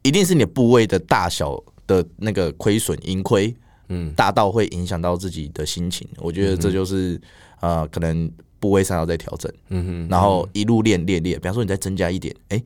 [0.00, 3.54] 一定是你的部位的大小的那个亏损盈亏，
[3.88, 7.20] 嗯，大到会影响到自己的心情，我觉得这就是
[7.60, 12.62] 呃，可能部位上要再调整，嗯哼，然后一路练练练，比方说你再增加一点，哎，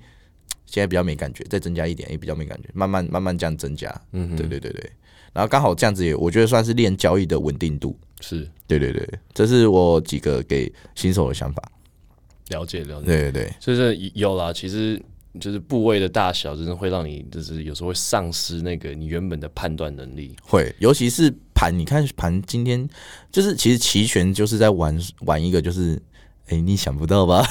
[0.66, 4.90] 现在比较没感觉，再增加一点，哎，比较没感觉，慢慢慢慢这样增加，嗯哼，对对对对。
[5.32, 7.96] 然后刚好这样子也，我觉得算是练交易的稳定度。
[8.20, 8.46] 是。
[8.66, 11.62] 对对对，这是我几个给新手的想法。
[12.48, 14.52] 了解了解，对对对，就是有啦。
[14.52, 15.00] 其实
[15.40, 20.36] 就是部位的大小，真的会让你就是有时候会丧失那个你原本的判断能力。
[20.42, 22.86] 会，尤其是盘，你看盘今天
[23.30, 26.00] 就是其实齐全就是在玩玩一个，就是
[26.48, 27.46] 哎，你想不到吧？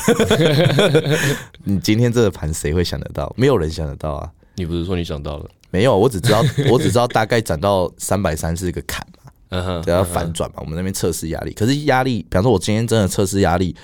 [1.66, 3.34] 你今天这个盘谁会想得到？
[3.36, 4.32] 没有人想得到啊！
[4.56, 5.50] 你不是说你想到了？
[5.72, 13.76] 没有，我只知道，我只知道大概涨到三百三是一个坎嘛，嗯哼，要反转嘛，我们那边测试压力，可是压力，比方说，我今天真的测试压力。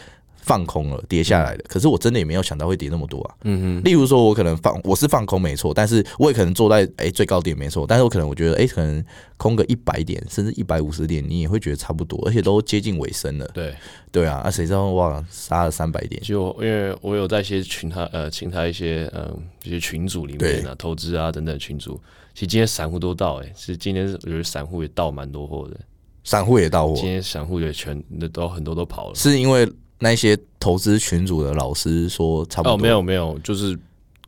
[0.47, 1.63] 放空了，跌下来的。
[1.67, 3.36] 可是我真的也没有想到会跌那么多啊。
[3.43, 3.83] 嗯哼。
[3.83, 9.03] 例如说，我可能放，我是放空没错，但是我也可能坐在哎最高点没错，但是我可能我觉得哎可能
[9.36, 13.45] 空个一百点甚至一百五十点，你也会觉得差不多，而且都接近尾声了。
[13.53, 13.75] 对
[14.12, 16.21] 对啊，啊谁知道哇杀了三百点？
[16.21, 21.99] 就因为我有在一些群他呃请他一些嗯一些群组里面啊投资啊等等群组，
[22.33, 25.77] 其实今天散户都到哎，其实今天我觉得散户也到蛮多货的，
[26.23, 29.69] 散户也到货，今天散户也全那都很多都跑了，是因为。
[29.99, 33.77] 那些投资群组的老师说差不多，哦，没有没有，就是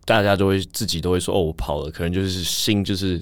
[0.06, 3.20] 大家都会自己都会说，哦，我跑了，可能就是心就是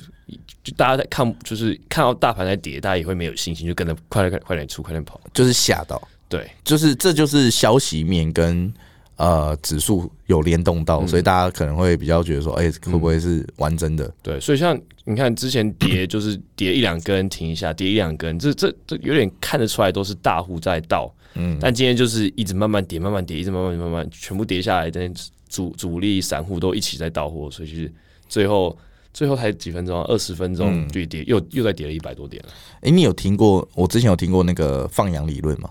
[0.64, 8.74] 就大家在看，就是看到大盘在跌，大家也会没有信心，就跟着快点快点出，快点跑，就是吓到，对，就是这就是消息面跟
[9.18, 14.12] 呃指数有联动到，所以大家可能会比较觉得说，哎，会不会是完真的？
[14.24, 21.14] 对，所以像你看之前跌就是跌一两根停一下，跌一两根，这这这有点看得出来都是大户在倒。
[21.40, 25.14] 嗯，但今天就是一直慢慢跌，慢慢跌，一直慢慢慢慢全部跌下来，但
[25.50, 27.94] 主主力散户都一起在倒货，所以就是
[28.28, 28.76] 最后
[29.14, 32.50] 最后才几分钟，二十分钟就跌，又又再跌了一百多点了。
[32.82, 33.68] 哎，你有听过？
[33.76, 35.70] 我之前有听过那个放羊理论吗？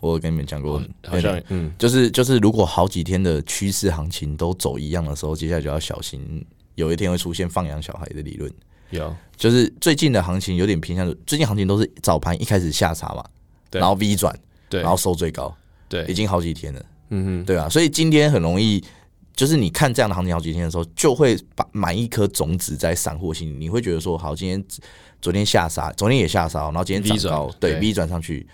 [0.00, 8.52] 我有跟你们讲过，好像嗯，就是就是，如果好几天的趋势行情都走一样的时候，接下来就要小心，有一天会出现放养小孩的理论。
[8.90, 9.14] 有。
[9.36, 13.24] 就是最近的行情有点偏向，最近行情都是早盘一开始下杀嘛，
[13.70, 13.80] 对。
[13.80, 15.54] 然后 V 转，对，然后收最高，
[15.88, 16.02] 对。
[16.02, 18.82] 已对，经好几天了，嗯哼，对啊，所以今天很容易，
[19.34, 24.64] 就是你看这样的行情好几天的时候，就会把埋一颗种子在散户心里，你会觉得说，好，今天
[25.20, 27.78] 昨天下杀，昨天也下杀，然后今天涨高对。
[27.80, 28.46] V 转上去，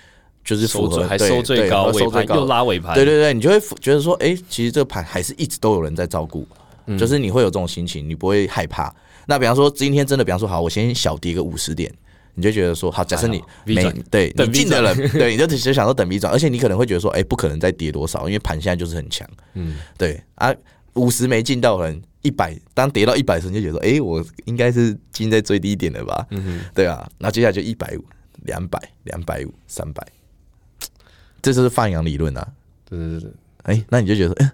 [0.45, 6.47] 就是符合还对收最对高，尾盘收最高又拉尾盘，对对对，你就会觉得说，哎、其实这个盘还是一直都有人在照顾，
[6.87, 8.95] 嗯就是你会有这种心情，你不会害怕。
[9.27, 11.93] 那比方说今天真的，比方说好，我先小跌个五十点，
[12.35, 13.77] 你就觉得说，好，假设你没
[14.11, 20.53] 对等你进的人， 对，你就只是想说等 B 转，而且你可能会觉得说，哎、不可能再跌多少，因为盘现在就是很强，嗯，对啊，
[20.95, 26.27] 五十没进到的人，一百当跌到一百时，你就觉得说，哎、我应该是进在最低点了吧？
[26.75, 28.05] 对啊，那接下来就一百五、
[28.43, 30.05] 两百、两百五、三百，
[31.43, 32.49] 这就是放养理论啊。
[32.89, 33.31] 对对对，
[33.65, 34.53] 哎、那你就觉得，哎、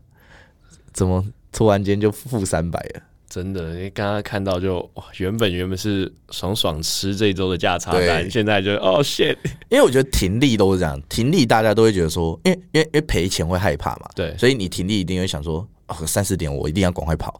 [0.92, 3.02] 怎么突然间就负三百了？
[3.28, 8.06] 真的，因为刚刚看到就哇，原本原本是爽爽吃这一周的价差对。
[8.06, 9.36] 单，现在就哦 shit，
[9.68, 14.34] 因为我觉得停利都是这样，停利大家都会觉得说，因为因为因为赔钱会害怕嘛，对。
[14.38, 17.38] 所以你停利一定会想说，哦，三四点我一定要赶快跑，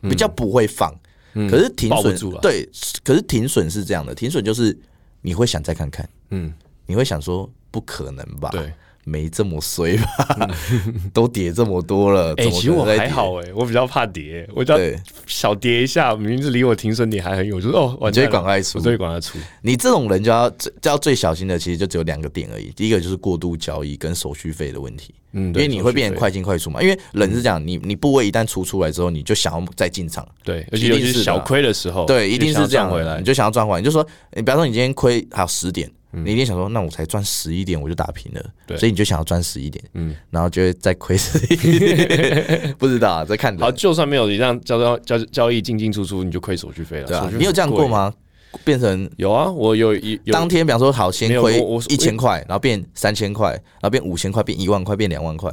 [0.00, 0.90] 比较不会放。
[1.34, 1.50] 嗯。
[1.50, 2.66] 可是停损对，
[3.04, 4.74] 可是停损是这样的，停损就是
[5.20, 6.50] 你会想再看看，嗯，
[6.86, 8.48] 你会想说，不可能吧？
[8.50, 8.72] 对，
[9.08, 10.50] 没这么衰吧？
[11.14, 14.78] 都跌这么多了， 哎、其实我还好哎、我比较怕跌，我只要，
[15.26, 22.72] 小跌一下，明明是离我停损点还很远，我就说哦，完你就会赶快出我就会赶快出，你这种人就要最就要最小心的，其实就只有两个点而已。
[22.74, 26.82] 第一个就是过度交易跟手续费的问题，嗯，因为你会变成，快进快出嘛。
[26.82, 33.80] 因为人是这样，你你部位一旦出出来之后，你就想要再进场，对，而且尤其是小亏的时候，对，一定是这样回来你，就想要赚回来。
[33.80, 38.42] 你就说，你比方说你今天亏还有十点，嗯你一定想说，那我才赚十一点我就打平了，
[38.78, 47.70] 所以你就想要赚十一点，嗯，然后就会再亏十一点， 不知道啊，再看人好，就算没有你这样交交交交易进进出出，你就亏手续费了，对啊你有这样？
[47.70, 48.12] 过吗？
[48.64, 55.52] 变成有啊，我有一有当天，比方说好，先亏一千块，然后变三千块，然后变五千块，变一万块，变两万块，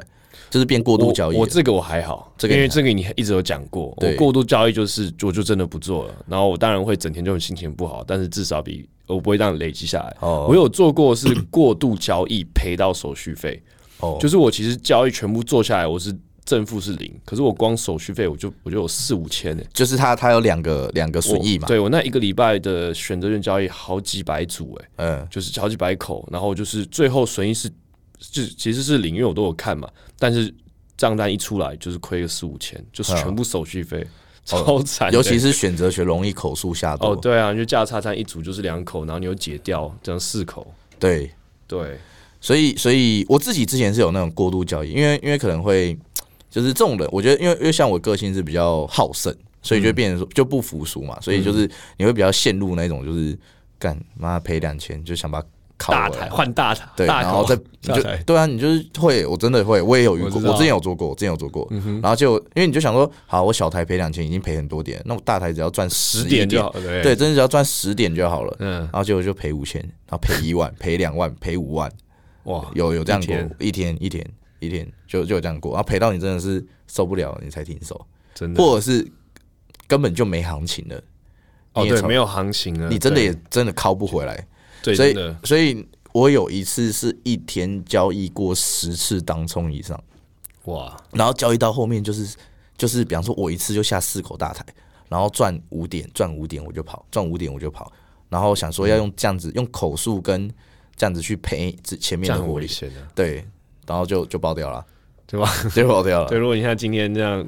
[0.50, 1.36] 就是变过度交易。
[1.36, 10.16] 我我这个我还好，这个因为这个你一直有讲过，我对过度交易就是我就真的不做了，然后我当然会整天就心情不好，但是至少比我不会让你累积下来。
[10.20, 13.62] 哦我有做过是过度交易赔到手续费，
[14.00, 16.16] 哦，就是我其实交易全部做下来，我是
[16.46, 19.64] 正负是零，可是我光手续费我就我就有四五千呢。
[19.74, 27.70] 就是他他有两个两个损益嘛，对我那一个礼拜的选择权交易好几百组哎、嗯，就是好几百口，然后就是最后损益是
[28.20, 30.54] 就其实是零，因为我都有看嘛，但是
[30.96, 34.06] 账单一出来就是亏个四五千，就是全部手续费，
[34.46, 35.18] 超惨的。
[35.18, 40.66] 尤其是选择权容易口述下多，哦，对啊，因为价差餐一组就是两口，然后你又解掉，这样四口，
[41.00, 41.32] 对，
[41.68, 41.98] 对，
[42.40, 45.98] 所以所以我自己之前是有那种过度交易，因为因为可能会
[46.50, 53.38] 就是这种人，我觉得因为因为像我个性是比较好胜，所以就变成说就不服输嘛，所以就是你会比较陷入那种就是
[53.80, 55.44] 干妈赔两千就想把
[55.92, 56.30] 大台。
[56.30, 61.68] 换大台，对，然后再 你就对啊，你就是会，我真的会，我也有遇过，我我之前有做过，我之前有做过，
[62.02, 68.56] 然后就因为你就想说，好，我小台赔两千已经赔很多点，那我大台只要赚十十点就好，了对，真的只要赚十点就好了。
[68.60, 71.92] 嗯，然后结果就赔五千，然后赔一万， 赔两万，赔五万，
[72.44, 74.26] 哇，有有这样过一天，一天
[74.60, 79.06] 一天就就有这样过，然后赔到你真的是受不了，你才停手，真的，或者是
[79.88, 81.02] 根本就没行情了，
[81.74, 84.46] 哦，对没有行情了，你真的也真的靠不回来，对，
[84.84, 90.02] 所以所以我有一次是一天交易过十次当冲以上，
[90.66, 92.36] 哇，然后交易到后面就是
[92.78, 94.66] 就是，比方说我一次就下四口大台，
[95.10, 97.92] 然后赚五点，赚五点我就跑，赚五点我就跑，
[98.30, 100.48] 然后想说要用这样子用口述跟
[100.96, 103.46] 这样子去赔之前面的获利，危险的，对，
[103.88, 104.86] 然后就就爆掉了，
[105.28, 105.50] 对吧？
[105.74, 106.30] 就爆掉了。
[106.30, 106.38] 对，。
[106.38, 107.46] 如果你像今天这样，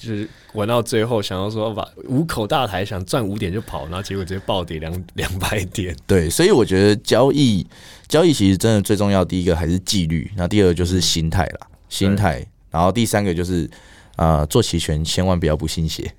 [0.00, 7.64] 就是玩到最后，想要说把五口大台想赚五点就跑，然后结果直接暴跌两两百点，对，所以我觉得交易
[8.08, 13.70] 交易其实真的最重要，第一个还是纪律，那第二个就是心态啦，心态，然后第三个就是
[14.16, 16.12] 啊、呃做期权千万不要不信邪，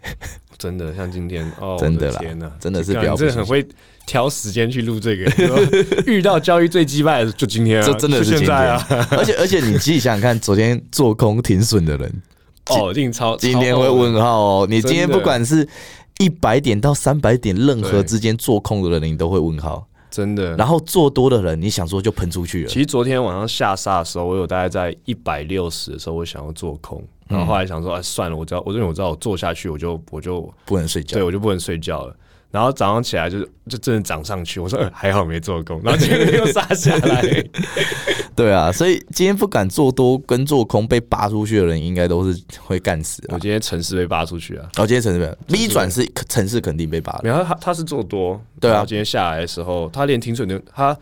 [0.60, 3.40] 真的像今天哦，真的啦天哪，真的是干不要不信邪。
[3.40, 3.68] 你真的很会
[4.06, 5.26] 挑时间去录这个，
[6.06, 12.22] 遇到交易最击败的就今天啊，这真的是现今天在啊， 而且而且你自己想想看，昨天做空停损的人，
[12.68, 14.68] 哦，一定超今天超会问号哦。
[14.70, 15.68] 你今天不管是
[16.20, 19.88] 一百点到三百点，任何之间做空的人，你都会问号。
[20.12, 20.58] 真的。
[20.58, 22.80] 然后做多的人，你想说就喷出去了其。
[22.80, 31.24] 实昨天晚上下杀的时候，我有大概在一百六十的时候，我想要做空，然后后来想说，哎，算了，我知道，我因为我知道我做下去，我就我就不能睡觉对。
[31.24, 32.16] 我就不能睡觉了。
[32.52, 37.22] 然后早上起来就就真的涨上去，我说还好没做空，然后今天又杀下来。
[38.36, 43.22] 对啊，所以今天不敢做多跟做空被扒出去的人，应该都是会干死。
[43.28, 44.68] 我今天城市被扒出去啊！
[44.78, 47.20] 哦，今天城市被 V 转是城市肯定被扒。
[47.22, 48.42] 没有他，他是做多。
[48.60, 50.98] 对啊，今天下来的时候，他连停损都，他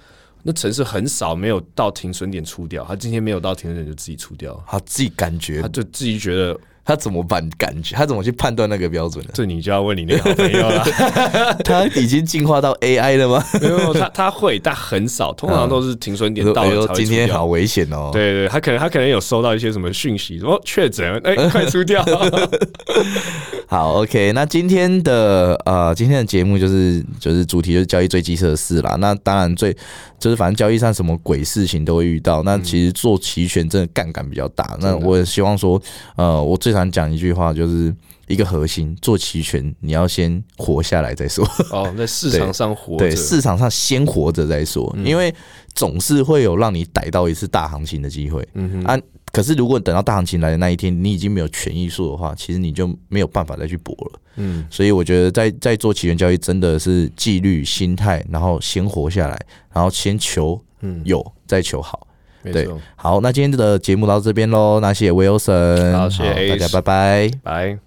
[0.47, 6.57] 那城市很少没有到停损点出掉，他今天没有到停损点就自己出掉，他自己感觉，他就自己觉得。
[6.87, 7.47] 他怎么办？
[7.57, 9.31] 感觉他怎么去判断那个标准呢？
[9.33, 10.85] 这你就要问你那个好朋友了。
[11.65, 13.43] 他已经进化到 AI 了吗？
[13.61, 18.09] 没有，他他会，但很少，通常都是停损点到了今天好危险哦！
[18.13, 22.01] 对对，他可能他可能有收到一些什么讯息，说确诊，哎， 快出掉。
[23.67, 28.95] 好，OK，那今天的呃，今天的节目就是就是主题就是交易最棘手的事啦。
[29.01, 29.75] 那当然最
[30.17, 32.43] 就是反正交易上什么鬼事情都会遇到。
[32.43, 34.77] 那其实做期权真的杠杆比较大。
[34.79, 35.81] 那我也希望说，
[36.15, 37.93] 呃，我最常讲一句话就是
[38.27, 41.45] 一个核心，做期权你要先活下来再说。
[41.71, 45.33] 哦，在市场上活，对，市场上先活着再说，因为
[45.73, 48.47] 总是会有让你逮到一次大行情的机会。
[48.53, 49.01] 嗯哼。
[49.33, 54.19] 可是，如果等到大行情来的那一天，你已经没有权益数的话，其实你就没有办法再去搏了。
[54.37, 59.39] 嗯，所以我觉得在在做期权交易，真的是纪律、心态，然后先活下来，
[59.71, 60.59] 然后先求
[61.03, 62.06] 有，再求好。
[62.51, 67.86] 对，好，那今天的节目到这边喽，那谢谢 Wilson，好，谢谢大家，拜拜，拜。